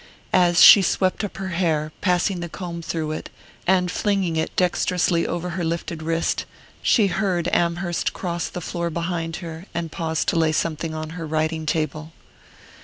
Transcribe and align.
As 0.33 0.63
she 0.63 0.81
swept 0.81 1.23
up 1.23 1.37
her 1.37 1.49
hair, 1.49 1.91
passing 2.01 2.39
the 2.39 2.49
comb 2.49 2.81
through 2.81 3.11
it, 3.11 3.29
and 3.67 3.91
flinging 3.91 4.35
it 4.35 4.55
dexterously 4.55 5.27
over 5.27 5.49
her 5.49 5.63
lifted 5.63 6.01
wrist, 6.01 6.45
she 6.81 7.05
heard 7.05 7.47
Amherst 7.49 8.11
cross 8.11 8.49
the 8.49 8.61
floor 8.61 8.89
behind 8.89 9.35
her, 9.45 9.67
and 9.75 9.91
pause 9.91 10.25
to 10.25 10.35
lay 10.39 10.53
something 10.53 10.95
on 10.95 11.11
her 11.11 11.27
writing 11.27 11.67
table. 11.67 12.13